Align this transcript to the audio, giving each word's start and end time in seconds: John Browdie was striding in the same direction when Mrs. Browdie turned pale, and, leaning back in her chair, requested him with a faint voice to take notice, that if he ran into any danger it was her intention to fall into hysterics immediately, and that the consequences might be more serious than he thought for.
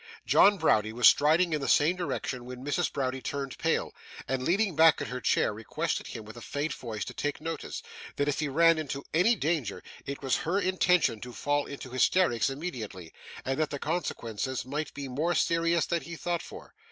John 0.25 0.57
Browdie 0.57 0.93
was 0.93 1.07
striding 1.07 1.53
in 1.53 1.61
the 1.61 1.67
same 1.67 1.95
direction 1.95 2.43
when 2.45 2.65
Mrs. 2.65 2.91
Browdie 2.91 3.21
turned 3.21 3.55
pale, 3.59 3.93
and, 4.27 4.41
leaning 4.41 4.75
back 4.75 4.99
in 4.99 5.09
her 5.09 5.21
chair, 5.21 5.53
requested 5.53 6.07
him 6.07 6.25
with 6.25 6.35
a 6.35 6.41
faint 6.41 6.73
voice 6.73 7.05
to 7.05 7.13
take 7.13 7.39
notice, 7.39 7.83
that 8.15 8.27
if 8.27 8.39
he 8.39 8.47
ran 8.47 8.79
into 8.79 9.03
any 9.13 9.35
danger 9.35 9.83
it 10.07 10.23
was 10.23 10.37
her 10.37 10.59
intention 10.59 11.19
to 11.21 11.31
fall 11.33 11.67
into 11.67 11.91
hysterics 11.91 12.49
immediately, 12.49 13.13
and 13.45 13.59
that 13.59 13.69
the 13.69 13.77
consequences 13.77 14.65
might 14.65 14.91
be 14.95 15.07
more 15.07 15.35
serious 15.35 15.85
than 15.85 16.01
he 16.01 16.15
thought 16.15 16.41
for. 16.41 16.73